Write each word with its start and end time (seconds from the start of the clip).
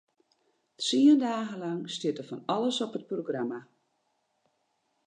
Tsien 0.79 1.17
dagen 1.23 1.59
lang 1.65 1.81
stiet 1.95 2.17
der 2.17 2.27
fan 2.29 2.45
alles 2.53 2.77
op 2.85 2.95
it 2.97 3.09
programma. 3.11 3.59